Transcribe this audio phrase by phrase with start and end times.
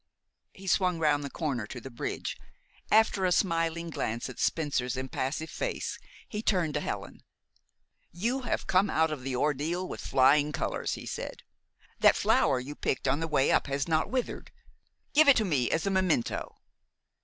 [0.51, 2.35] He swung round the corner to the bridge.
[2.89, 7.21] After a smiling glance at Spencer's impassive face, he turned to Helen.
[8.11, 11.43] "You have come out of the ordeal with flying colors," he said.
[11.99, 14.49] "That flower you picked on the way up has not withered.
[15.13, 16.57] Give it to me as a memento."